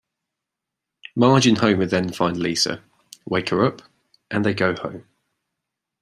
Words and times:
Marge 1.15 1.45
and 1.45 1.59
Homer 1.59 1.85
then 1.85 2.11
find 2.11 2.35
Lisa, 2.37 2.81
wake 3.27 3.49
her 3.49 3.63
up, 3.63 3.83
and 4.31 4.43
they 4.43 4.55
go 4.55 4.73
home. 4.75 5.05